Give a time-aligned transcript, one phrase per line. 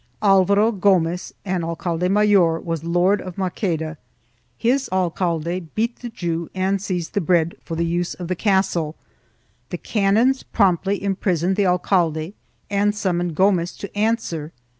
[0.23, 3.97] Alvaro Gomez, an alcalde mayor, was lord of Maqueda;
[4.57, 8.95] his alcaide beat the Jew and seized the bread for the use of the castle;
[9.69, 12.33] the canons promptly imprisoned the alcaide
[12.67, 14.51] and summoned Gomez to answer.